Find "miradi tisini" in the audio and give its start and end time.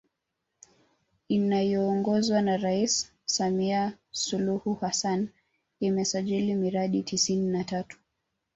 6.55-7.47